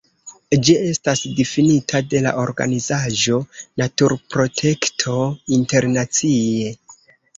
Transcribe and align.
Ĝi 0.67 0.75
estas 0.91 1.19
difinita 1.39 2.01
de 2.15 2.21
la 2.27 2.31
organizaĵo 2.45 3.37
Naturprotekto 3.83 5.15
Internacie. 5.59 6.75